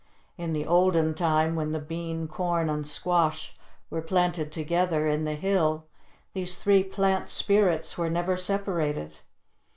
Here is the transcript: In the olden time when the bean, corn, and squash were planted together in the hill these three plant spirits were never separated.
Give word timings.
In 0.35 0.53
the 0.53 0.65
olden 0.65 1.13
time 1.13 1.55
when 1.55 1.73
the 1.73 1.79
bean, 1.79 2.27
corn, 2.27 2.71
and 2.71 2.87
squash 2.87 3.55
were 3.91 4.01
planted 4.01 4.51
together 4.51 5.07
in 5.07 5.25
the 5.25 5.35
hill 5.35 5.85
these 6.33 6.57
three 6.57 6.83
plant 6.83 7.29
spirits 7.29 7.99
were 7.99 8.09
never 8.09 8.35
separated. 8.35 9.19